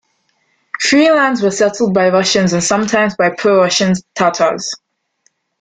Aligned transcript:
Free 0.79 1.11
lands 1.11 1.43
were 1.43 1.51
settled 1.51 1.93
by 1.93 2.09
Russians 2.09 2.53
and 2.53 2.63
sometimes 2.63 3.15
by 3.15 3.29
pro-Russian 3.37 3.93
Tatars. 4.15 4.71